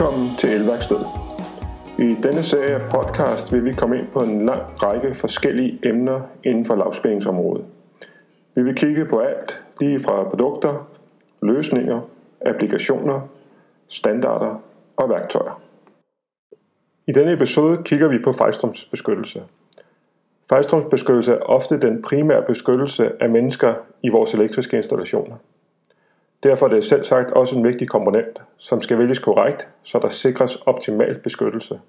[0.00, 1.06] Velkommen til Elværkstedet.
[1.98, 6.20] I denne serie af podcast vil vi komme ind på en lang række forskellige emner
[6.44, 7.64] inden for lavspændingsområdet.
[8.54, 10.88] Vi vil kigge på alt, lige fra produkter,
[11.42, 12.00] løsninger,
[12.46, 13.20] applikationer,
[13.88, 14.62] standarder
[14.96, 15.62] og værktøjer.
[17.06, 19.42] I denne episode kigger vi på fejlstrømsbeskyttelse.
[20.48, 25.36] Fejlstrømsbeskyttelse er ofte den primære beskyttelse af mennesker i vores elektriske installationer.
[26.42, 30.08] Derfor er det selv sagt også en vigtig komponent, som skal vælges korrekt, så der
[30.08, 31.80] sikres optimal beskyttelse.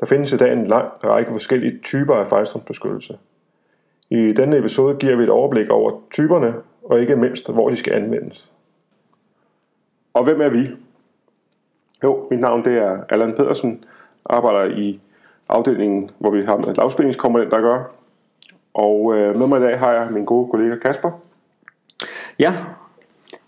[0.00, 3.18] Der findes i dag en lang række forskellige typer af fejlstrømsbeskyttelse.
[4.10, 7.92] I denne episode giver vi et overblik over typerne, og ikke mindst, hvor de skal
[7.92, 8.52] anvendes.
[10.14, 10.68] Og hvem er vi?
[12.04, 13.84] Jo, mit navn det er Allan Pedersen,
[14.24, 15.00] arbejder i
[15.48, 17.84] afdelingen, hvor vi har med lavspændingskomponenter at gøre.
[18.74, 21.10] Og øh, med mig i dag har jeg min gode kollega Kasper.
[22.38, 22.54] Ja,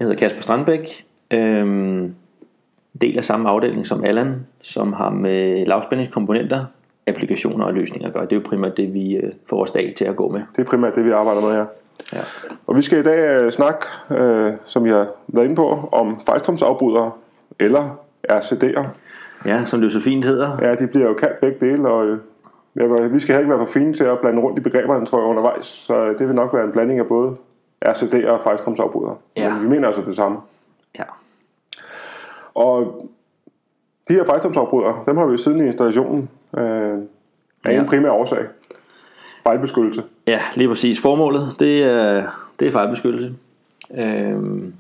[0.03, 1.07] jeg hedder Kasper Strandbæk.
[1.31, 2.15] Øhm,
[3.01, 6.65] del af samme afdeling som Allan, som har med lavspændingskomponenter,
[7.07, 8.25] applikationer og løsninger at gøre.
[8.25, 10.41] Det er jo primært det, vi øh, får vores dag til at gå med.
[10.57, 11.65] Det er primært det, vi arbejder med her.
[12.13, 12.19] Ja.
[12.67, 16.21] Og vi skal i dag øh, snakke, øh, som jeg har været inde på, om
[16.27, 17.11] fejlstrømsafbrydere
[17.61, 17.99] eller
[18.33, 18.87] RCD'er.
[19.47, 20.59] ja, som det jo så fint hedder.
[20.63, 23.73] Ja, de bliver jo kaldt begge dele, og øh, vi skal heller ikke være for
[23.73, 25.65] fine til at blande rundt i begreberne, tror jeg, undervejs.
[25.65, 27.37] Så det vil nok være en blanding af både
[27.87, 29.17] RCD'er og fejlstrømsafbrydere.
[29.37, 29.55] Ja.
[29.55, 30.39] Men vi mener altså det samme.
[30.99, 31.05] Ja.
[32.55, 33.09] Og
[34.09, 36.99] de her fejlstrømsafbrydere, dem har vi siden i installationen øh,
[37.65, 37.81] af Ja.
[37.81, 38.45] en primær årsag.
[39.43, 40.03] Fejlbeskyttelse.
[40.27, 41.01] ja, lige præcis.
[41.01, 42.27] Formålet, det er,
[42.61, 43.35] det er fejlbeskyttelse.
[43.95, 44.75] Øhm,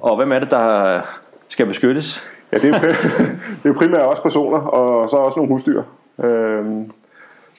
[0.00, 1.00] og hvem er det, der
[1.48, 2.22] skal beskyttes?
[2.52, 3.16] Ja, det er, pri-
[3.62, 5.82] det er primært også personer, og så også nogle husdyr.
[6.24, 6.90] Øhm,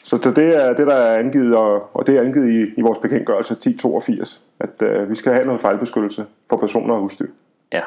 [0.03, 2.99] så det er det, der er angivet, og, og det er angivet i, i vores
[2.99, 7.27] bekendtgørelse 1082, at øh, vi skal have noget fejlbeskyttelse for personer og husdyr.
[7.71, 7.81] Ja.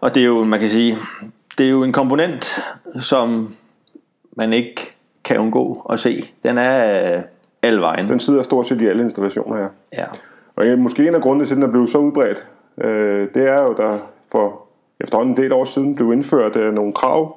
[0.00, 0.96] Og det er jo, man kan sige,
[1.58, 2.60] det er jo en komponent,
[3.00, 3.54] som
[4.36, 6.24] man ikke kan undgå at se.
[6.42, 7.22] Den er øh,
[7.62, 8.08] alle vejen.
[8.08, 9.68] Den sidder stort set i alle installationer her.
[9.92, 10.04] Ja.
[10.56, 12.48] Og ja, måske en af grundene til, at den er blevet så udbredt,
[12.78, 13.98] øh, det er jo, der
[14.32, 14.62] for
[15.00, 17.36] efterhånden en del år siden blev indført øh, nogle krav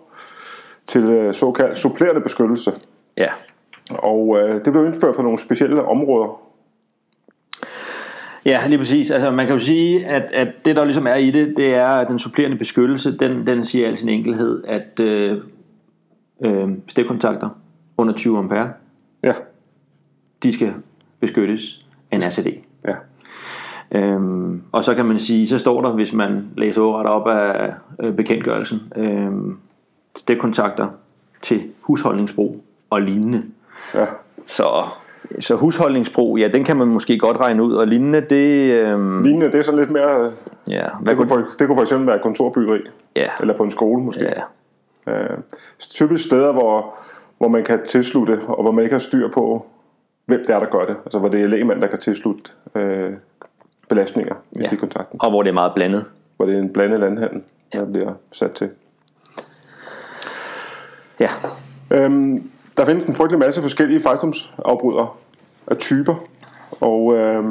[0.87, 2.71] til øh, såkaldt supplerende beskyttelse.
[3.17, 3.27] Ja.
[3.89, 6.41] Og øh, det blev indført for nogle specielle områder.
[8.45, 9.11] Ja, lige præcis.
[9.11, 11.87] Altså, man kan jo sige, at, at det, der ligesom er i det, det er,
[11.87, 15.37] at den supplerende beskyttelse, den, den siger i al sin enkelhed, at øh,
[16.45, 17.49] øh, stikkontakter
[17.97, 18.69] under 20 ampere,
[19.23, 19.33] Ja,
[20.43, 20.73] de skal
[21.19, 22.47] beskyttes af en RCD.
[22.87, 22.95] ja,
[23.91, 27.73] Øhm, og så kan man sige, så står der, hvis man læser ordret op af
[27.99, 29.57] øh, bekendtgørelsen, øhm,
[30.17, 30.87] stikkontakter
[31.41, 33.43] til husholdningsbrug og lignende.
[33.93, 34.05] ja.
[34.47, 34.83] Så,
[35.39, 39.45] så husholdningsbrug, ja, den kan man måske godt regne ud, og lignende, det, øhm, Lignende,
[39.51, 40.19] det er sådan lidt mere...
[40.25, 40.31] øh,
[40.69, 42.79] ja, Det hvad kunne, kunne, for, det kunne for eksempel være kontorbyggeri,
[43.15, 44.23] ja, eller på en skole måske.
[44.23, 44.41] ja,
[45.07, 45.37] Øh,
[45.79, 46.95] typisk steder, hvor,
[47.37, 49.65] hvor man kan tilslutte, og hvor man ikke har styr på,
[50.25, 50.95] hvem det er, der gør det.
[51.05, 53.11] Altså hvor det er lægemand, der kan tilslutte øh,
[53.89, 54.63] belastninger i Ja.
[54.67, 55.19] stikkontakten.
[55.21, 56.05] og hvor det er meget blandet.
[56.37, 57.41] Hvor det er en blandet landhandel,
[57.73, 58.69] der bliver sat til.
[61.19, 61.29] Ja,
[61.91, 65.07] Øhm, der findes en frygtelig masse forskellige fejlstrømsafbrydere
[65.67, 66.15] af typer,
[66.81, 67.43] og øh,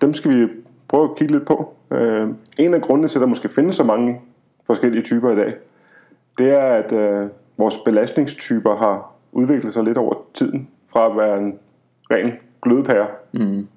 [0.00, 0.48] dem skal vi
[0.88, 1.74] prøve at kigge lidt på.
[1.90, 2.28] Øh,
[2.58, 4.20] en af grundene til, at der måske findes så mange
[4.66, 5.54] forskellige typer i dag,
[6.38, 7.28] det er, at øh,
[7.58, 11.58] vores belastningstyper har udviklet sig lidt over tiden, fra at være en
[12.10, 13.06] ren glødepære.
[13.32, 13.68] Mm.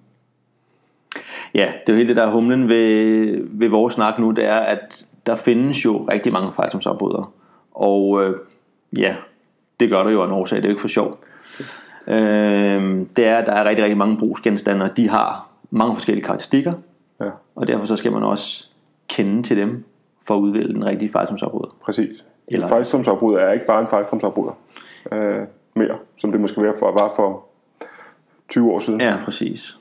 [1.53, 4.45] ja, det er jo hele det der er humlen ved, ved vores snak nu, det
[4.45, 7.25] er, at der findes jo rigtig mange fejlsomsafbrydere.
[7.71, 8.35] Og øh,
[8.97, 9.15] ja,
[9.79, 11.19] det gør der jo af en årsag, det er jo ikke for sjov.
[12.07, 16.25] Øh, det er, at der er rigtig, rigtig mange brugsgenstande, og de har mange forskellige
[16.25, 16.73] karakteristikker,
[17.21, 18.69] Ja, og derfor så skal man også
[19.09, 19.83] kende til dem,
[20.27, 21.75] for at udvælge den rigtige fejlsomsafbryder.
[21.83, 22.07] præcis.
[22.09, 22.67] Eller- Eller...
[22.67, 24.57] Fejlstrømsafbryder er ikke bare en fejlstrømsafbryder
[25.11, 25.39] øh,
[25.75, 27.45] mere, som det måske var for, var for
[28.49, 29.01] 20 år siden.
[29.01, 29.77] Ja, præcis.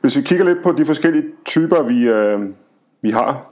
[0.00, 2.40] Hvis vi kigger lidt på de forskellige typer, vi, øh,
[3.02, 3.44] vi har,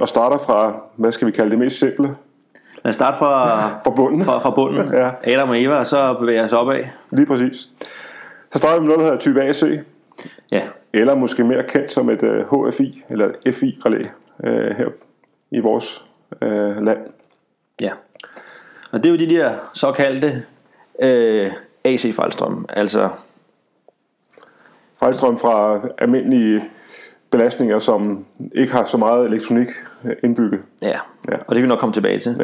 [0.00, 2.16] og starter fra, hvad skal vi kalde det mest simple,
[2.84, 4.92] Lad os starte fra, fra bunden, fra, fra bunden.
[4.94, 5.10] Ja.
[5.24, 6.84] Adam og Eva, og så bevæger jeg os opad.
[7.10, 7.70] lige præcis.
[8.52, 9.62] Så starter vi med noget, der hedder type AC,
[10.50, 14.04] Ja, eller måske mere kendt som et øh, HFI, eller FI-relæ
[14.44, 14.88] øh, her
[15.50, 16.04] i vores
[16.42, 16.98] øh, land.
[17.80, 17.90] ja.
[18.92, 20.42] Og det er jo de der såkaldte
[21.02, 21.52] øh,
[21.84, 22.66] AC-fejlstrøm.
[22.68, 23.08] Altså,
[25.00, 26.64] Fejlstrøm fra almindelige
[27.30, 29.68] belastninger, som ikke har så meget elektronik
[30.22, 30.60] indbygget.
[30.82, 30.98] ja.
[31.28, 31.34] Ja.
[31.34, 32.36] Og det kan vi nok komme tilbage til.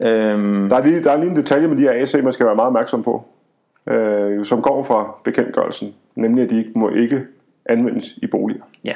[0.00, 0.10] Ja.
[0.10, 2.46] Øhm, Der er lige, der er lige en detalje med de her AC, man skal
[2.46, 3.24] være meget opmærksom på,
[3.86, 7.24] øh, som kommer fra bekendtgørelsen, nemlig at de ikke må ikke
[7.66, 8.62] anvendes i boliger.
[8.84, 8.92] ja.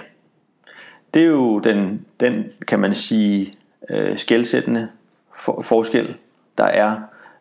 [1.15, 3.55] Det er jo den, den kan man sige,
[3.91, 4.89] øh, skældsættende
[5.37, 6.15] for, forskel,
[6.59, 6.97] der er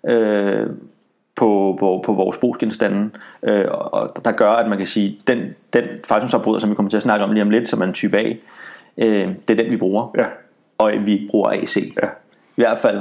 [0.08, 0.68] øh,
[1.36, 3.10] på, på, på vores brugsgenstande,
[3.44, 5.40] øh, og der gør, at man kan sige, den,
[5.74, 7.94] den fejlsomsafbryder, som vi kommer til at snakke om lige om lidt, som er en
[7.94, 8.34] type A,
[8.98, 10.26] øh, det er den, vi bruger, Ja,
[10.78, 11.78] og vi bruger AC.
[11.78, 12.08] ja.
[12.58, 12.98] I hvert fald,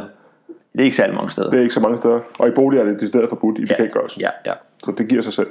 [0.72, 1.50] det er ikke særlig mange steder.
[1.50, 2.20] Det er ikke så mange steder.
[2.38, 4.20] Og i bolig er det de steder forbudt i bekendtgørelsen.
[4.20, 4.52] Ja, ja.
[4.84, 5.48] Så det giver sig selv.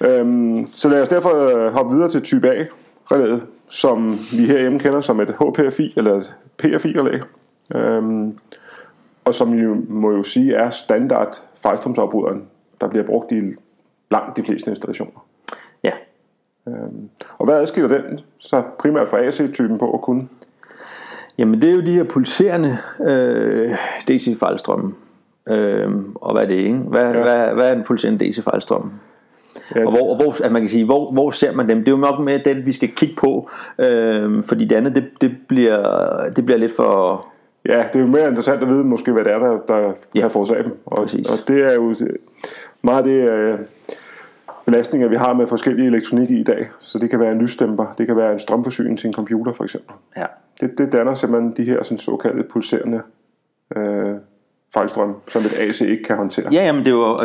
[0.00, 5.00] Øhm, så lad os derfor øh, hoppe videre til type A-relæet, som vi herhjemme kender
[5.00, 7.18] som et HPFI eller et PFI-relæ.
[7.74, 8.38] Øhm,
[9.24, 12.46] og som jo må jo sige er standard fejlstrømsafbryderen,
[12.80, 13.40] der bliver brugt i
[14.10, 15.26] langt de fleste installationer.
[15.84, 15.92] ja.
[17.38, 20.28] Og hvad adskiller den så primært fra AC-typen på at kunne?
[21.38, 23.70] Jamen det er jo de her pulserende øh,
[24.08, 24.94] DC-fejlstrømme.
[25.48, 26.78] Øh, og hvad er det, ikke?
[26.78, 27.22] Hvad, ja.
[27.22, 28.92] hvad, hvad er en pulserende DC-fejlstrøm?
[29.74, 31.78] Ja, Og hvor, og hvor, at man kan sige, hvor, hvor ser man dem?
[31.78, 35.04] Det er jo nok med den, vi skal kigge på, øh, fordi det andet, det,
[35.20, 37.26] det, bliver, det bliver lidt for...
[37.68, 39.92] Ja, det er jo mere interessant at vide måske, hvad det er, der, der Ja,
[40.14, 40.78] ja, kan forårsage dem.
[40.86, 41.30] Og, præcis.
[41.30, 41.94] og det er jo
[42.82, 43.58] meget af det øh,
[44.64, 46.66] belastninger, vi har med forskellige elektronik i dag.
[46.80, 49.64] Så det kan være en lysdæmper, det kan være en strømforsyning til en computer for
[49.64, 49.94] eksempel.
[50.16, 50.26] Ja.
[50.60, 53.02] Det, det danner simpelthen de her sådan, såkaldte pulserende
[53.76, 54.14] øh,
[54.74, 56.52] fejlstrøm, som et AC ikke kan håndtere.
[56.52, 57.18] Ja, jamen det jo,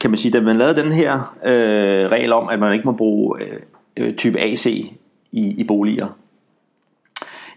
[0.00, 2.92] kan man sige, da man lavede den her øh, regel om, at man ikke må
[2.92, 3.60] bruge øh,
[3.96, 4.90] øh, type AC i,
[5.32, 6.18] i boliger,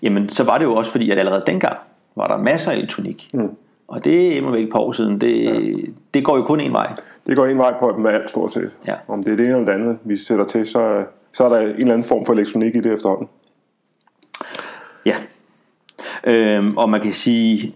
[0.01, 1.77] jamen så var det jo også fordi, at allerede dengang
[2.17, 3.29] var der masser af elektronik.
[3.33, 3.49] Mm.
[3.87, 5.21] Og det er ikke et par år siden.
[5.21, 5.87] Det, ja.
[6.13, 6.93] det går jo kun en vej.
[7.27, 8.71] Det går en vej på med alt stort set.
[8.87, 8.93] Ja.
[9.07, 11.59] Om det er det ene eller det andet, vi sætter til, så, så er der
[11.59, 13.29] en eller anden form for elektronik i det efterhånden.
[15.05, 15.15] Ja.
[16.23, 17.75] Øhm, og man kan sige,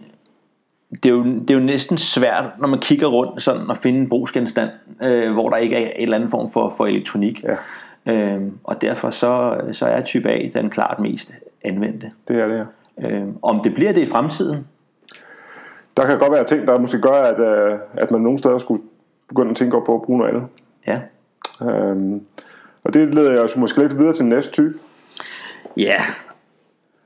[0.90, 3.98] det er, jo, det er jo næsten svært, når man kigger rundt sådan og finde
[3.98, 4.70] en brugsgenstand,
[5.02, 7.44] øh, hvor der ikke er en eller anden form for, for elektronik.
[7.44, 7.56] Ja.
[8.12, 11.34] Øhm, og derfor så, så er type A den klart mest
[11.64, 12.10] anvendte.
[12.28, 12.66] Det er det her.
[12.98, 14.66] Øhm, om det bliver det i fremtiden,
[15.96, 17.40] Der kan godt være ting, der måske gør, at,
[17.72, 18.82] øh, at man nogle steder skulle
[19.28, 20.48] begynde at tænke over på at bruge noget andet.
[20.86, 21.00] ja.
[21.70, 22.20] Øhm,
[22.84, 24.74] og det leder jeg os måske lidt videre til næste type.
[25.76, 26.00] Ja,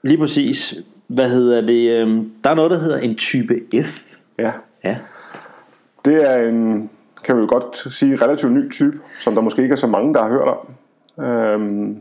[0.03, 0.75] lige præcis.
[1.07, 1.91] Hvad hedder det?
[1.91, 3.55] Øhm, der er noget, der hedder en type
[3.85, 4.15] F.
[4.39, 4.53] Ja.
[4.85, 4.97] Ja.
[6.05, 6.91] Det er en,
[7.25, 10.15] kan vi jo godt sige, relativt ny type, som der måske ikke er så mange,
[10.15, 10.69] der har hørt om.
[11.25, 11.99] Øhm,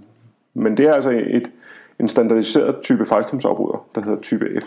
[0.53, 1.51] men det er altså et,
[1.99, 4.65] en standardiseret type fejlstrømsafbryder, der hedder type F.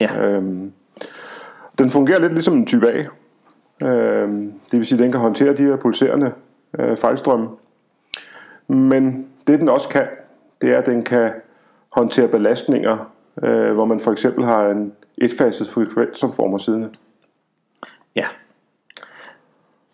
[0.00, 0.20] Ja.
[0.20, 0.72] Øhm,
[1.78, 3.04] den fungerer lidt ligesom en type A.
[3.86, 6.32] Øhm, det vil sige, at den kan håndtere de her pulserende
[6.78, 7.48] øh, fejlstrømme.
[8.68, 10.06] Men det den også kan,
[10.60, 11.32] det er, at den kan
[11.88, 13.12] håndtere belastninger,
[13.42, 16.96] øh, hvor man for eksempel har en etfaset frekvens som former siden.
[18.16, 18.26] ja.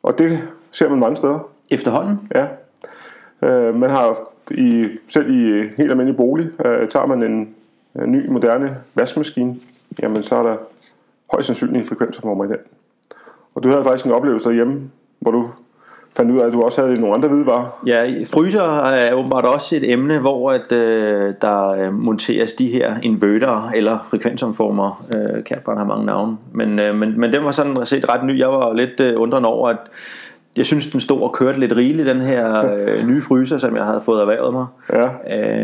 [0.03, 1.51] Og det ser man mange steder.
[1.71, 2.31] Efterhånden.
[2.35, 2.47] Ja.
[3.43, 4.19] Øh, man har
[4.51, 7.55] i, selv i helt almindelig bolig, øh, tager man en,
[8.03, 9.57] en ny, moderne vaskemaskine,
[10.03, 10.57] jamen så er der
[11.33, 12.57] højst sandsynligt en frekvensformer i den.
[13.55, 15.51] Og du havde faktisk en oplevelse derhjemme, hvor du
[16.17, 17.81] fandt ud af, at du også havde nogle andre hvidevarer.
[17.87, 22.95] Ja, fryser er åbenbart også et emne, hvor at, øh, der øh, monteres de her
[23.03, 25.05] inverter eller frekvensomformer.
[25.15, 26.37] Øh, Kærbaren har mange navne.
[26.53, 28.39] Men, øh, men, men den var sådan set ret ny.
[28.39, 29.79] Jeg var lidt øh, undrende over, at
[30.59, 33.85] jeg synes, den stod og kørte lidt rigeligt, den her øh, nye fryser, som jeg
[33.85, 34.67] havde fået erhvervet mig.
[34.93, 35.09] Ja,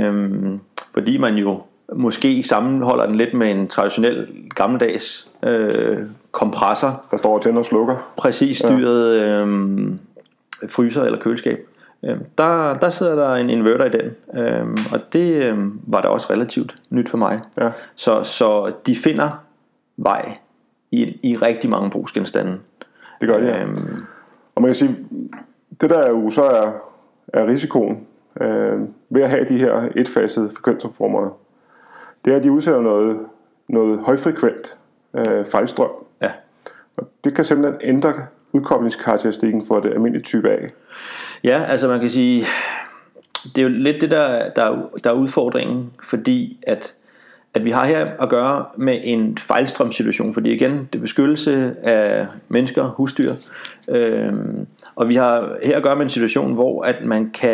[0.06, 0.60] Øhm,
[0.94, 5.98] fordi man jo måske sammenholder den lidt med en traditionel gammeldags øh,
[6.32, 8.12] kompressor, der står og tænder og slukker.
[8.16, 9.92] præcis styret øh,
[10.68, 11.68] fryser eller køleskab.
[12.04, 15.58] Øh, der, der sidder der en inverter i den, øh, og det øh,
[15.92, 17.40] var da også relativt nyt for mig.
[17.60, 17.70] Ja.
[17.94, 19.30] Så, så de finder
[19.96, 20.36] vej
[20.90, 22.58] i, i rigtig mange brugsgenstande.
[23.20, 23.62] Det gør de, ja.
[23.62, 24.04] Øhm,
[24.54, 24.96] Og man kan sige,
[25.80, 26.72] det der jo så er,
[27.28, 28.06] er risikoen
[28.40, 28.80] øh,
[29.10, 31.38] ved at have de her etfasede frekvensformer,
[32.24, 33.18] det er, at de udsætter noget,
[33.68, 34.78] noget højfrekvent
[35.14, 35.90] øh, fejlstrøm.
[36.22, 36.30] ja.
[36.96, 38.12] Og det kan simpelthen ændre
[38.52, 40.66] udkoblingskarakteristikken for det almindelige type A.
[41.44, 42.46] Ja, altså man kan sige,
[43.44, 46.94] det er jo lidt det, der, der, der er udfordringen, fordi at,
[47.54, 52.26] at vi har her at gøre med en fejlstrømsituation, fordi igen, det er beskyttelse af
[52.48, 53.32] mennesker, husdyr,
[53.88, 57.50] øhm, og vi har her at gøre med en situation, hvor at man kan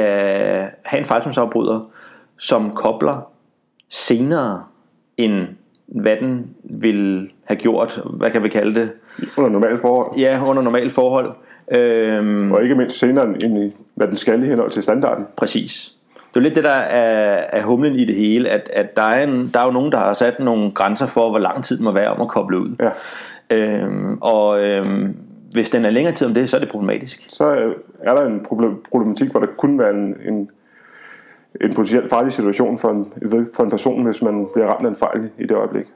[0.85, 1.90] have en fejlstrømsafbryder,
[2.38, 3.30] som kobler
[3.88, 4.64] senere
[5.16, 5.47] end
[5.87, 8.92] hvad den vil have gjort, hvad kan vi kalde det,
[9.38, 10.19] Under normale forhold.
[10.19, 11.33] ja, under normale forhold.
[11.73, 15.26] Øhm, Og ikke mindst senere end i, hvad den skal i henhold til standarden.
[15.37, 15.95] Præcis.
[16.35, 19.25] Det er lidt det, der er, er humlen i det hele, at, at der, er
[19.25, 21.85] en, der er jo nogen, der har sat nogle grænser for, hvor lang tid den
[21.85, 22.77] må være om at koble ud.
[22.81, 22.91] Ja.
[23.57, 25.17] Øhm, og øhm,
[25.53, 27.27] hvis den er længere tid om det, så er det problematisk.
[27.29, 30.51] Så øh, er der en problem- problematik, hvor der kunne være en, en,
[31.61, 33.13] en potentielt farlig situation for en,
[33.55, 35.87] for en person, hvis man bliver ramt af en fejl i det øjeblik.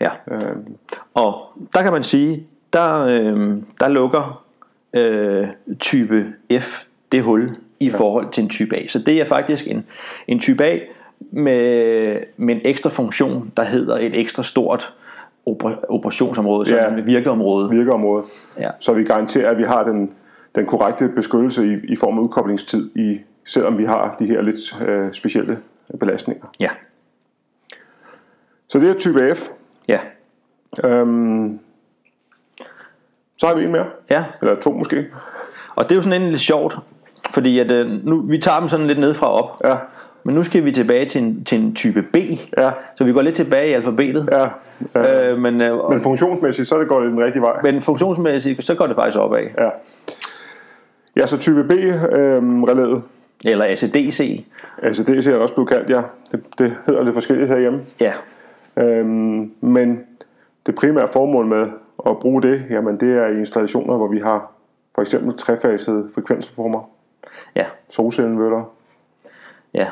[0.00, 0.10] Ja.
[0.30, 0.76] Øhm.
[1.14, 1.34] Og
[1.74, 4.44] der kan man sige, der, øh, der lukker
[4.94, 5.46] øh,
[5.80, 6.26] type
[6.60, 7.96] F det hul i ja.
[7.96, 8.86] forhold til en type A.
[8.88, 9.84] Så det er faktisk en,
[10.26, 10.78] en type A
[11.30, 14.94] med, med en ekstra funktion, der hedder et ekstra stort
[15.88, 17.70] operationsområde, så ja, virkeområde.
[17.70, 18.24] virkeområde.
[18.58, 18.70] Ja.
[18.80, 20.12] Så vi garanterer, at vi har den,
[20.54, 24.82] den korrekte beskyttelse i, i form af udkoblingstid, i, selvom vi har de her lidt
[24.88, 25.58] øh, specielle
[26.00, 26.46] belastninger.
[26.60, 26.68] Ja.
[28.68, 29.48] Så det er type F.
[29.88, 29.98] Ja.
[30.84, 31.58] Øhm,
[33.36, 33.86] så har vi en mere.
[34.10, 34.24] Ja.
[34.42, 35.06] Eller to måske.
[35.74, 36.78] Og det er jo sådan en lidt sjovt,
[37.32, 39.60] fordi at, øh, nu, vi tager dem sådan lidt ned fra op.
[39.64, 39.76] Ja.
[40.24, 42.16] Men nu skal vi tilbage til en, til en type B.
[42.58, 42.70] Ja.
[42.94, 44.28] Så vi går lidt tilbage i alfabetet.
[44.32, 44.48] Ja.
[44.94, 45.32] ja.
[45.32, 47.60] Øh, men, øh, men funktionsmæssigt, så det går det den rigtige vej.
[47.62, 49.42] Men funktionsmæssigt, så går det faktisk opad.
[49.58, 49.68] Ja.
[51.16, 53.02] Ja, så type B øh, relæet.
[53.44, 54.44] Eller ACDC.
[54.82, 56.02] ACDC er også blevet kaldt, ja.
[56.32, 57.80] Det, det hedder lidt forskelligt herhjemme.
[58.00, 58.12] Ja.
[58.76, 60.00] Øhm, men
[60.66, 61.66] det primære formål med
[62.06, 64.52] at bruge det, jamen det er i installationer, hvor vi har
[64.94, 66.88] for eksempel trefasede frekvensformer.
[67.56, 67.64] Ja.
[67.88, 68.74] Solcelleinverter.
[69.74, 69.88] Ja.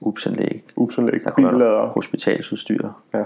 [0.00, 0.64] Upsanlæg.
[0.76, 1.20] Upsanlæg.
[1.36, 1.86] Billader.
[1.86, 2.88] Hospitalsudstyr.
[3.14, 3.22] Ja.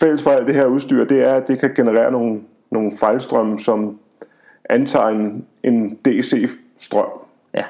[0.00, 2.40] Fælles for alt det her udstyr, det er, at det kan generere nogle,
[2.70, 3.98] nogle fejlstrømme, som
[4.70, 7.08] antager en, en DC-strøm.
[7.54, 7.64] Ja.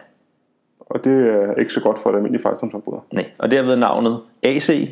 [0.81, 3.07] Og det er ikke så godt for et almindeligt fejlstrømsafbryder.
[3.13, 4.89] Nej, og været navnet AC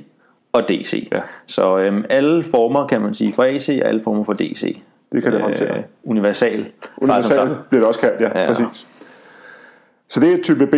[0.53, 1.09] og DC.
[1.15, 1.21] Ja.
[1.47, 4.83] Så øhm, alle former, kan man sige, for AC og alle former for DC.
[5.13, 5.77] Det kan det håndtere.
[5.77, 6.67] Øh, universal.
[6.97, 8.47] Universal bliver det også kaldt, ja, ja.
[8.47, 8.89] præcis.
[10.11, 10.75] Så det er type B.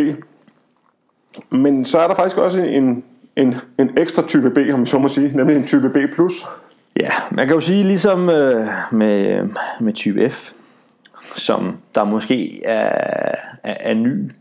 [1.51, 3.05] Men så er der faktisk også en,
[3.37, 5.97] en, en ekstra type B, om så må sige, nemlig en type B+.
[7.01, 9.49] Ja, man kan jo sige ligesom øh, med,
[9.81, 10.53] med type F,
[11.37, 14.33] som der måske er, er, er ny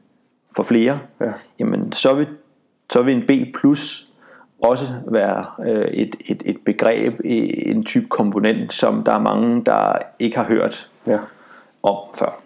[0.55, 1.31] for flere, ja.
[1.59, 2.27] jamen så vil,
[2.89, 4.07] så vil en B plus
[4.63, 9.93] også være øh, et, et, et begreb, en type komponent, som der er mange, der
[10.19, 11.17] ikke har hørt ja.
[11.83, 12.40] om før.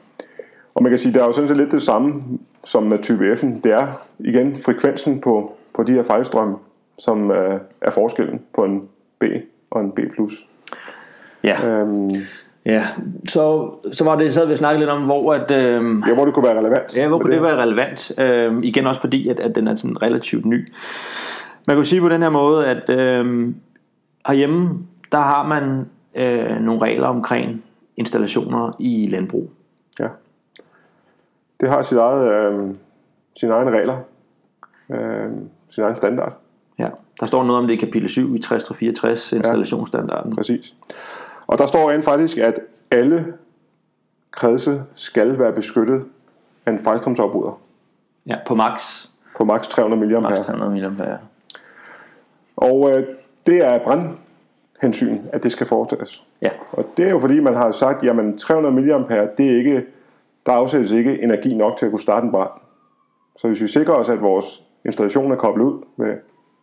[0.75, 2.23] Og man kan sige, der er jo sådan set lidt det samme
[2.63, 3.61] som med type F'en.
[3.63, 3.87] Det er
[4.19, 6.55] igen frekvensen på, på de her fejlstrømme,
[6.97, 8.81] som øh, er forskellen på en
[9.19, 9.23] B
[9.71, 9.99] og en B+.
[11.43, 11.67] Ja.
[11.67, 12.11] Øhm,
[12.65, 12.87] Ja,
[13.29, 15.51] så, så var det, så havde vi snakket lidt om, hvor at...
[15.51, 16.97] Øhm, ja, hvor det kunne være relevant.
[16.97, 18.19] Ja, hvor kunne det, det være relevant.
[18.19, 20.73] Øhm, igen også fordi, at, at den er sådan relativt ny.
[21.67, 23.55] Man kan sige på den her måde, at øhm,
[24.27, 24.69] herhjemme,
[25.11, 27.63] der har man øh, nogle regler omkring
[27.97, 29.51] installationer i landbrug.
[29.99, 30.07] Ja.
[31.61, 32.75] Det har sit eget, øh,
[33.39, 33.97] sine egne regler.
[34.89, 35.31] Øh,
[35.69, 36.37] sin egen standard.
[36.79, 40.31] Ja, der står noget om det i kapitel 7 i 6364 installationsstandarden.
[40.31, 40.75] Ja, præcis.
[41.47, 42.59] Og der står rent faktisk, at
[42.91, 43.33] alle
[44.31, 46.05] kredse skal være beskyttet
[46.65, 47.59] af en fejlstrømsopbryder.
[48.27, 49.05] Ja, på max.
[49.37, 50.19] På max 300 mA.
[50.19, 51.17] Max 300 mA.
[52.55, 53.03] Og øh,
[53.45, 56.23] det er brandhensyn, at det skal foretages.
[56.41, 56.49] Ja.
[56.71, 59.85] Og det er jo fordi, man har sagt, jamen 300 mA, det er ikke,
[60.45, 62.51] der afsættes ikke energi nok til at kunne starte en brand.
[63.37, 66.15] Så hvis vi sikrer os, at vores installation er koblet ud med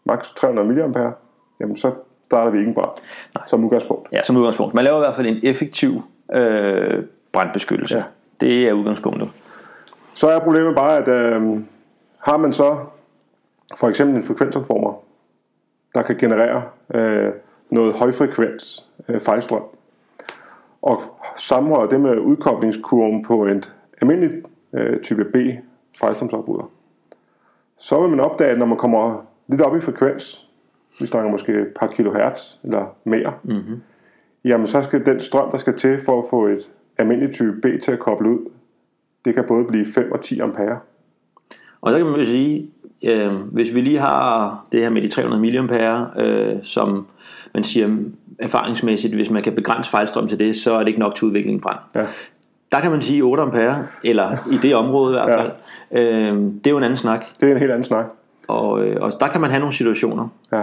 [0.04, 1.12] max 300 mA,
[1.60, 1.92] jamen så
[2.26, 2.90] starter vi ikke en brand,
[3.34, 3.46] Nej.
[3.46, 4.08] som udgangspunkt.
[4.12, 4.74] Ja, som udgangspunkt.
[4.74, 7.98] Man laver i hvert fald en effektiv øh, brandbeskyttelse.
[7.98, 8.04] Ja.
[8.40, 9.30] Det er udgangspunktet.
[10.14, 11.60] Så er problemet bare, at øh,
[12.18, 12.78] har man så
[13.76, 14.92] for eksempel en frekvensomformer,
[15.94, 16.62] der kan generere
[16.94, 17.32] øh,
[17.70, 19.62] noget højfrekvens øh, fejlstrøm,
[20.82, 21.02] og
[21.36, 25.36] sammenholder det med udkoblingskurven på et almindeligt øh, type B
[25.98, 26.70] fejlstrømsafbryder,
[27.76, 30.48] så vil man opdage, at når man kommer lidt op i frekvens,
[31.00, 33.82] vi snakker måske et par kilohertz eller mere, mm-hmm.
[34.44, 37.82] jamen så skal den strøm, der skal til for at få et almindeligt type B
[37.82, 38.50] til at koble ud,
[39.24, 40.78] det kan både blive 5 og 10 ampere.
[41.82, 42.70] Og så kan man jo sige,
[43.04, 47.06] øh, hvis vi lige har det her med de 300 mA, øh, som
[47.54, 47.96] man siger
[48.38, 51.62] erfaringsmæssigt, hvis man kan begrænse fejlstrøm til det, så er det ikke nok til udvikling
[51.62, 51.78] brand.
[51.94, 52.04] Ja.
[52.72, 55.50] Der kan man sige 8 ampere, eller i det område i hvert fald.
[55.92, 56.30] Ja.
[56.30, 57.24] Øh, det er jo en anden snak.
[57.40, 58.06] Det er en helt anden snak.
[58.48, 60.28] Og, øh, og der kan man have nogle situationer.
[60.52, 60.62] Ja.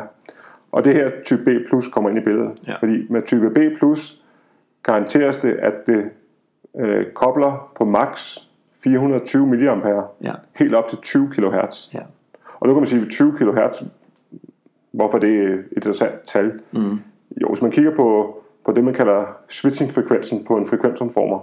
[0.72, 2.52] Og det her type B plus kommer ind i billedet.
[2.68, 2.76] Ja.
[2.80, 4.22] Fordi med type B plus
[4.84, 6.04] garanteres det, at det
[6.80, 8.38] øh, kobler på max
[8.84, 10.02] 420 mA.
[10.22, 10.34] Ja.
[10.56, 11.94] Helt op til 20 kHz.
[11.94, 12.00] Ja.
[12.60, 13.82] Og nu kan man sige, at 20 kHz,
[14.92, 16.60] hvorfor det er et interessant tal.
[16.72, 17.00] Mm.
[17.42, 21.40] Jo, hvis man kigger på, på det, man kalder switching-frekvensen på en frekvensomformer,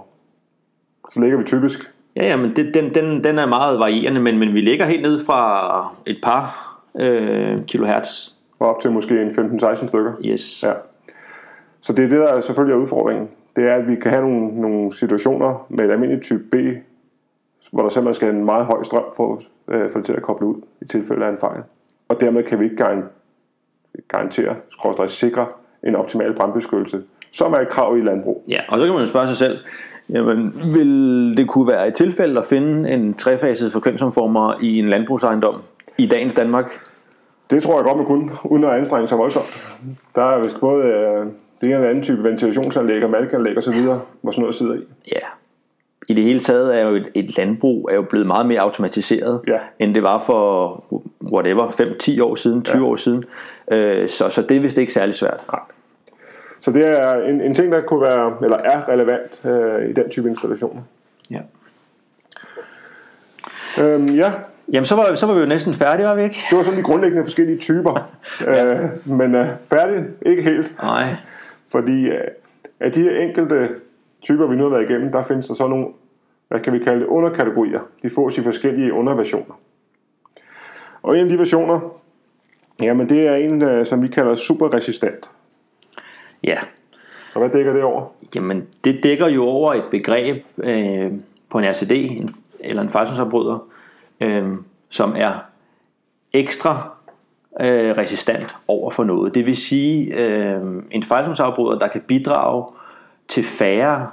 [1.09, 4.39] så ligger vi typisk Ja, ja, men det, den, den, den er meget varierende, men,
[4.39, 8.29] men vi ligger helt ned fra et par øh, kilohertz.
[8.59, 10.13] Og op til måske en 15-16 stykker.
[10.25, 10.63] Yes.
[10.63, 10.73] Ja.
[11.81, 13.29] Så det er det, der selvfølgelig er udfordringen.
[13.55, 16.55] Det er, at vi kan have nogle, nogle situationer med et almindeligt type B
[17.71, 20.47] hvor der simpelthen skal en meget høj strøm for, øh, for det til at koble
[20.47, 21.61] ud i tilfælde af en fejl.
[22.07, 23.03] Og dermed kan vi ikke
[24.07, 25.45] garantere, skråstrej sikre,
[25.83, 28.43] en optimal brandbeskyttelse, som er et krav i landbrug.
[28.47, 29.57] Ja, og så kan man jo spørge sig selv,
[30.09, 35.61] jamen, vil det kunne være et tilfælde at finde en trefaset frekvensomformer i en landbrugsejendom
[35.97, 36.65] i dagens Danmark?
[37.49, 39.75] Det tror jeg godt, man kunne, uden at anstrenge sig voldsomt.
[40.15, 41.25] Der er vist både øh,
[41.61, 43.81] det er en anden type ventilationsanlæg og malkeanlæg osv.,
[44.21, 44.79] hvor sådan noget sidder i.
[45.11, 45.27] Ja,
[46.07, 49.41] i det hele taget er jo et, et landbrug er jo blevet meget mere automatiseret,
[49.47, 49.57] Ja.
[49.79, 50.83] end det var for
[51.33, 52.87] whatever, 5-10 år siden, 20 Ja.
[52.87, 53.25] år siden.
[53.71, 55.45] Øh, så, så det er vist ikke særlig svært.
[56.61, 60.09] Så det er en, en ting, der kunne være, eller er relevant øh, i den
[60.09, 60.81] type installationer.
[61.31, 61.39] Ja.
[63.81, 64.31] Øhm, ja,
[64.73, 66.37] Jamen, så var, så var vi jo næsten færdige, var vi ikke?
[66.49, 68.09] det var sådan de grundlæggende forskellige typer.
[68.47, 71.15] øh, men øh, færdig ikke helt, Nej.
[71.71, 72.21] fordi øh,
[72.79, 73.69] af de enkelte
[74.27, 75.87] typer, vi nu har været igennem, der findes der så nogle,
[76.47, 77.79] hvad kan vi kalde det, underkategorier.
[78.03, 79.59] De fås i forskellige underversioner.
[81.03, 81.79] Og en af de versioner,
[82.81, 85.31] jamen det er en, øh, som vi kalder superresistent.
[86.43, 86.57] Ja,
[87.33, 88.05] Og hvad dækker det over?
[88.35, 91.11] Jamen, det dækker jo over et begreb øh,
[91.49, 93.67] på en RCD, en, eller en fejlsomsafbryder,
[94.21, 94.49] øh,
[94.89, 95.33] som er
[96.33, 96.91] ekstra
[97.61, 99.35] øh, resistent over for noget.
[99.35, 102.65] Det vil sige, øh, en fejlsomsafbryder, der kan bidrage
[103.27, 104.09] til færre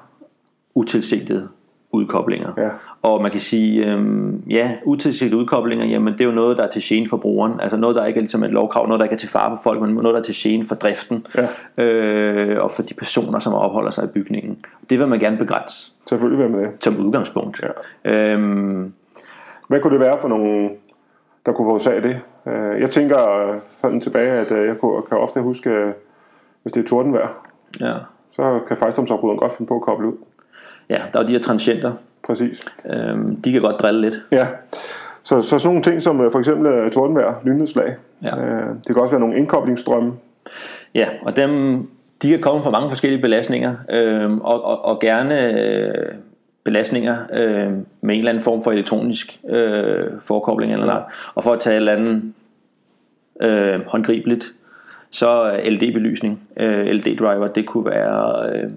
[0.74, 1.48] utilsigtede
[1.92, 2.52] udkoblinger.
[2.56, 2.68] Ja.
[3.02, 4.04] Og man kan sige, øh,
[4.50, 7.60] ja, utilsigtede udkoblinger, jamen det er jo noget, der er til gene for brugeren.
[7.60, 9.62] Altså noget, der ikke er ligesom et lovkrav, noget, der ikke er til fare for
[9.62, 11.26] folk, men noget, der er til gene for driften.
[11.78, 11.84] Ja.
[11.84, 14.58] Øh, og for de personer, som opholder sig i bygningen.
[14.90, 16.84] Det vil man gerne begrænse Selvfølgelig vil man det.
[16.84, 17.62] som udgangspunkt.
[18.04, 18.32] Ja.
[18.32, 18.92] Øhm,
[19.68, 20.70] Hvad kunne det være for nogle,
[21.46, 22.20] der kunne forårsage det?
[22.46, 24.76] Øh, Jeg tænker øh, sådan tilbage, at øh, jeg
[25.08, 25.92] kan ofte huske,
[26.62, 27.28] hvis det er tordenvejr,
[27.80, 27.94] ja.
[28.32, 30.12] så kan fejlstrømsafbryderen godt finde på at koble ud.
[30.90, 31.92] ja, der er jo de her transienter.
[32.26, 32.64] Præcis.
[32.90, 34.14] Øhm, de kan godt drille lidt.
[34.32, 34.46] Ja.
[35.22, 37.96] Så, så sådan nogle ting som øh, for eksempel øh, tordenvejr, lynnedslag.
[38.22, 38.40] Ja.
[38.40, 40.12] Øh, Det kan også være nogle indkoblingsstrømme.
[40.94, 41.82] Ja, og dem,
[42.22, 46.14] de kan komme fra mange forskellige belastninger, øhm, og, og, og gerne øh,
[46.64, 51.02] belastninger øh, med en eller anden form for elektronisk øh, forkobling eller noget.
[51.34, 52.32] Og for at tage et eller andet
[53.42, 54.44] øh, håndgribeligt,
[55.10, 58.70] så LD-belysning, øh, LD-driver, det kunne være øh,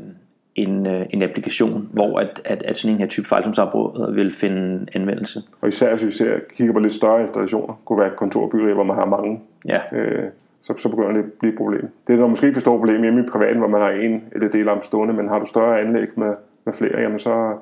[0.58, 4.86] en, øh, en applikation, hvor at, at, at sådan en her type fejlsomsafbrud vil finde
[4.94, 5.44] anvendelse.
[5.62, 8.96] Og især hvis vi ser, kigger på lidt større installationer, kunne være kontorbyggeri, hvor man
[8.96, 10.24] har mange, Ja, øh,
[10.62, 11.90] så, så begynder det at blive et problem.
[12.08, 14.24] Det er nok måske ikke et stort problem hjemme i privaten, hvor man har en
[14.36, 16.34] LED-lampe stående, men har du større anlæg med,
[16.66, 17.54] med flere, jamen så,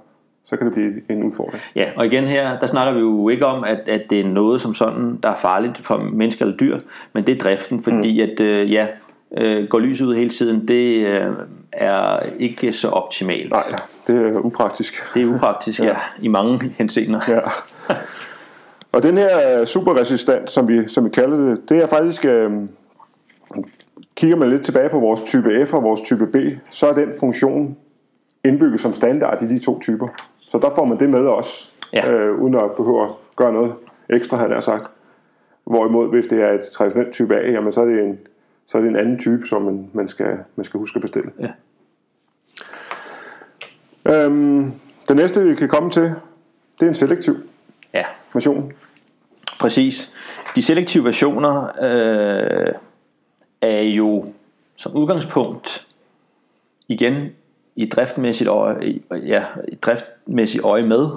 [0.43, 1.63] så kan det blive en udfordring.
[1.75, 4.61] Ja, og igen her, der snakker vi jo ikke om, at, at det er noget
[4.61, 6.79] som sådan, der er farligt for mennesker eller dyr,
[7.13, 8.31] men det er driften, fordi mm.
[8.31, 8.87] at øh, ja,
[9.37, 11.31] øh, går lyset ud hele tiden, det øh,
[11.75, 13.51] er ikke så optimalt.
[13.51, 13.63] Nej,
[14.07, 15.13] det er upraktisk.
[15.13, 17.19] Det er upraktisk, ja, i mange henseender.
[17.27, 17.39] Ja.
[18.91, 22.51] Og den her øh, superresistent, som vi, som vi kalder det, det er faktisk, øh,
[24.15, 26.35] kigger man lidt tilbage på vores type F og vores type B,
[26.69, 27.77] så er den funktion
[28.45, 30.07] indbygget som standard i de to typer.
[30.49, 32.11] Så der får man det med også, Ja.
[32.11, 33.73] øh, uden at behøve at gøre noget
[34.09, 34.91] ekstra, han har sagt.
[35.65, 38.19] Hvorimod, hvis det er et traditionelt type A, jamen, så, er det en,
[38.67, 41.31] så er det en anden type, som man, man, skal, man skal huske at bestille.
[41.39, 41.51] Ja.
[44.05, 44.71] Øhm,
[45.07, 46.03] det næste, vi kan komme til,
[46.79, 47.35] det er en selektiv
[47.93, 48.73] ja, version.
[49.59, 50.11] præcis.
[50.55, 52.73] De selektive versioner øh,
[53.61, 54.25] er jo
[54.75, 55.87] som udgangspunkt
[56.87, 57.29] igen
[57.75, 61.09] i driftmæssigt øje, ja, i driftmæssigt øje med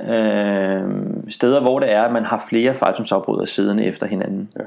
[0.00, 4.50] øh, steder, hvor det er, at man har flere fejlsomsafbrydere siddende efter hinanden.
[4.56, 4.64] Ja.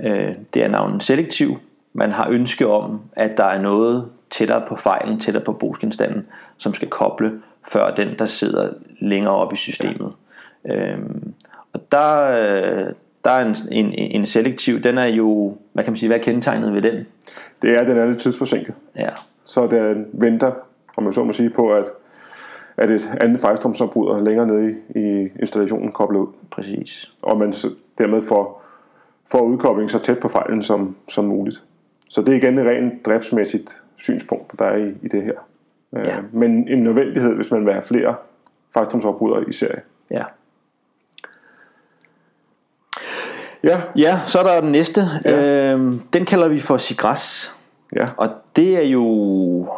[0.00, 1.58] Øh, det er navnet selektiv.
[1.92, 6.74] Man har ønske om, at der er noget tættere på fejlen, tættere på brugsgenstanden, som
[6.74, 7.32] skal koble
[7.68, 8.68] før den, der sidder
[9.00, 10.12] længere op i systemet.
[10.68, 10.92] Ja.
[10.92, 11.32] Øhm,
[11.72, 12.92] og der, øh,
[13.24, 16.22] der er en, en, en selektiv, den er jo, hvad kan man sige, hvad er
[16.22, 17.06] kendetegnet ved den?
[17.62, 18.74] Det er, at den er lidt tidsforsinket.
[18.96, 19.08] Ja,
[19.46, 20.52] Så den venter,
[20.96, 21.84] om man så må sige, på, at,
[22.76, 26.26] at et andet fejlstrømsopbryder længere nede i, i installationen kobler ud.
[26.50, 27.12] præcis.
[27.22, 27.52] Og man
[27.98, 28.65] dermed får,
[29.30, 31.62] får udkobling så tæt på fejlen som, som muligt.
[32.08, 35.34] Så det er igen et rent driftsmæssigt synspunkt, der er i, i det her.
[35.96, 36.16] Øh, Ja.
[36.32, 38.14] Men en nødvendighed, hvis man vil have flere
[38.74, 39.80] fejlstrømsopbrydere i serie.
[40.10, 40.22] Ja.
[43.64, 45.02] Ja, ja, så er der den næste.
[45.24, 45.72] Ja.
[45.72, 47.54] Øhm, den kalder vi for Sigras.
[47.96, 49.68] ja, Og det er jo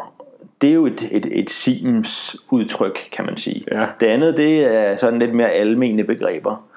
[0.60, 3.64] det er jo et, et, et Siemens udtryk, kan man sige.
[3.72, 3.86] Ja.
[4.00, 6.67] Det andet, det er sådan lidt mere almene begreber.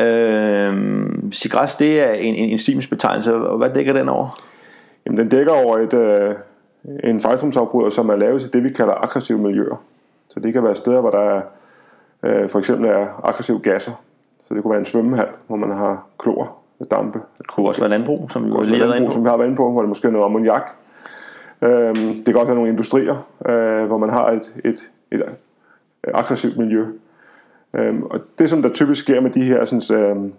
[0.00, 4.42] Øhm, Sigras, det er en, en, en Siemens betegnelse, og hvad dækker den over?
[5.06, 6.34] Jamen, den dækker over et, øh,
[7.04, 9.82] en fejlstrømsafbryder, som er lavet i det, vi kalder aggressive miljøer.
[10.28, 11.42] Så det kan være steder, hvor der er
[12.22, 13.92] øh, for eksempel er aggressive gasser.
[14.44, 16.56] Så det kunne være en svømmehal, hvor man har klor,
[16.90, 17.20] dampe.
[17.38, 19.46] Det kunne også være landbrug, som vi lige også inde landbrug, som vi har været
[19.46, 20.70] inde på, hvor det måske er noget ammoniak.
[21.62, 25.30] Øhm, det kan også være nogle industrier, øh, hvor man har et, et, et øh,
[26.14, 26.86] aggressivt miljø.
[27.78, 30.32] Øhm, og det, som der typisk sker med de her sådan, øhm,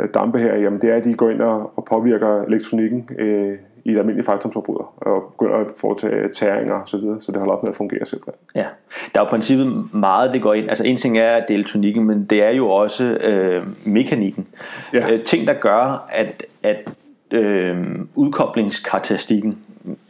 [0.00, 3.58] øh, dampe her, jamen, det er, at de går ind og, og påvirker elektronikken øh,
[3.84, 7.54] i et almindeligt fejltomsforbryder, og begynder at foretage tæringer og så videre, så det holder
[7.54, 8.34] op med at fungere simpelthen.
[8.54, 8.66] Ja,
[9.14, 10.68] der er jo i princippet meget, det går ind.
[10.68, 14.46] Altså en ting er, at det er elektronikken, men det er jo også øh, mekanikken.
[14.92, 15.12] Ja.
[15.12, 16.96] Øh, ting, der gør, at, at
[17.30, 17.76] øh,
[18.14, 19.58] udkoblingskarakteristikken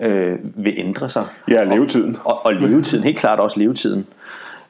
[0.01, 1.25] øh, vil ændre sig.
[1.49, 2.17] Ja, levetiden.
[2.25, 4.07] Og, og levetiden, helt klart også levetiden.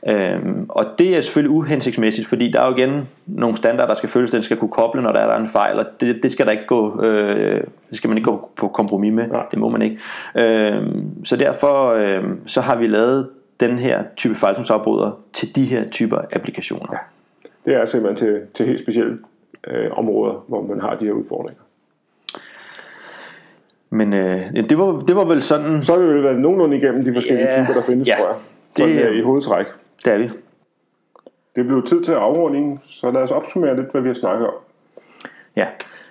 [0.09, 4.09] Øhm, og det er selvfølgelig uhensigtsmæssigt, fordi der er jo igen nogle standarder, der skal
[4.09, 6.47] følges, den skal kunne koble, når der er der en fejl, og det, det skal
[6.47, 7.61] der ikke gå, øh,
[7.91, 9.47] det skal man ikke gå på kompromis med, Nej.
[9.51, 9.99] det må man ikke.
[10.39, 13.29] Øhm, så derfor øh, så har vi lavet
[13.61, 16.87] den her type fejlsomsafbryder til de her typer applikationer.
[16.93, 16.99] Ja.
[17.65, 19.19] Det er simpelthen til, til helt specielle
[19.67, 21.63] øh, områder, hvor man har de her udfordringer.
[23.91, 27.05] Men øh, det, var, det var vel sådan, Så har vi vel været nogenlunde igennem
[27.05, 28.15] de forskellige Ja, typer, der findes, ja.
[28.19, 28.37] tror jeg.
[28.77, 29.67] Det- Sådan øh, i hovedtræk.
[30.03, 30.31] Der er vi.
[31.57, 34.55] Det blev tid til afrunding, så lad os opsummere lidt, hvad vi har snakket om.
[35.57, 35.67] Ja,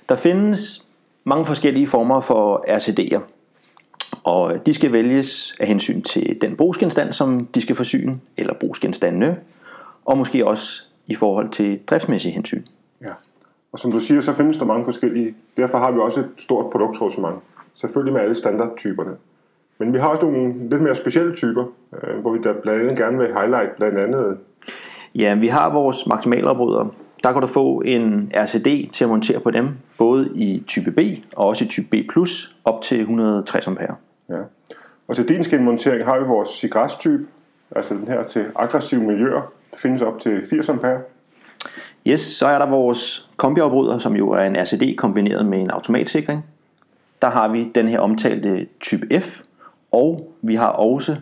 [0.09, 0.87] der findes
[1.23, 3.19] mange forskellige former for RCD'er,
[4.23, 9.37] og de skal vælges af hensyn til den brugsgenstand, som de skal forsyne, eller brugsgenstandene,
[10.05, 12.63] og måske også i forhold til driftsmæssige hensyn.
[13.01, 13.11] Ja.
[13.71, 15.35] Og som du siger, så findes der mange forskellige.
[15.57, 17.35] Derfor har vi også et stort produktsortiment.
[17.73, 19.17] Selvfølgelig med alle standardtyperne.
[19.81, 22.97] Men vi har også nogle lidt mere specielle typer, øh, hvor vi da blandt andet
[22.97, 24.37] gerne vil highlight blandt andet.
[25.15, 26.89] Ja, vi har vores maksimalafbrydere.
[27.23, 30.99] Der kan du få en RCD til at montere på dem, både i type B
[31.35, 31.93] og også i type B+,
[32.65, 33.95] op til 160 ampere.
[34.29, 34.35] Ja.
[35.07, 37.25] Og til din skinmontering har vi vores Sigras-type,
[37.75, 39.51] altså den her til aggressive miljøer.
[39.71, 40.99] Det findes op til 80 ampere.
[42.07, 46.45] Yes, så er der vores kombiafbryder, som jo er en RCD kombineret med en automatsikring.
[47.21, 49.41] Der har vi den her omtalte type F,
[49.91, 51.15] og vi har også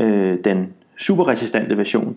[0.00, 2.16] øh, den superresistente version.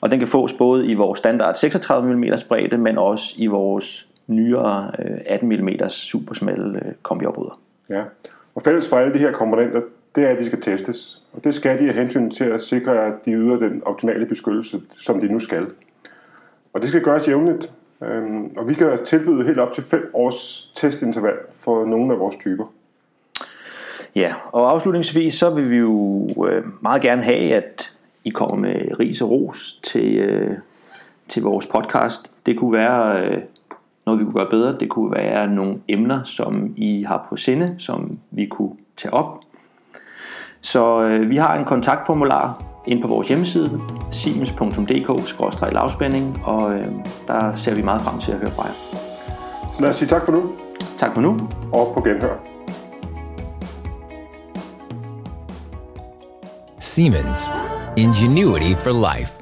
[0.00, 4.08] Og den kan fås både i vores standard 36 mm bredde, men også i vores
[4.26, 7.60] nyere øh, 18 mm supersmalle øh, kombiafbryder.
[7.90, 8.02] Ja.
[8.54, 9.80] Og fælles for alle de her komponenter,
[10.14, 11.22] det er, at de skal testes.
[11.32, 14.80] Og det skal de af hensyn til at sikre, at de yder den optimale beskyttelse,
[14.96, 15.66] som de nu skal.
[16.72, 17.72] Og det skal gøres jævnligt.
[18.02, 22.36] Øhm, Og vi kan tilbyde helt op til 5 års testinterval for nogle af vores
[22.36, 22.64] typer.
[24.16, 27.92] Ja, og afslutningsvis så vil vi jo øh, meget gerne have, at
[28.24, 30.56] I kommer med ris og ros til, øh,
[31.28, 32.32] til vores podcast.
[32.46, 33.38] Det kunne være øh,
[34.06, 34.76] noget, vi kunne gøre bedre.
[34.80, 39.40] Det kunne være nogle emner, som I har på sinde, som vi kunne tage op.
[40.60, 43.80] Så øh, vi har en kontaktformular inde på vores hjemmeside,
[44.12, 46.86] siemens.dk-lavspænding, og øh,
[47.26, 48.72] der ser vi meget frem til at høre fra jer.
[49.72, 50.42] Så lad os sige tak for nu,
[50.98, 51.48] Tak for nu.
[51.72, 52.36] og på genhør.
[56.80, 57.48] Siemens.
[57.96, 59.37] Ingenuity for life.